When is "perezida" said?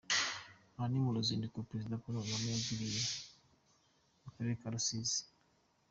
1.69-2.01